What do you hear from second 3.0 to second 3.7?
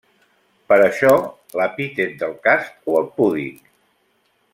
el Púdic.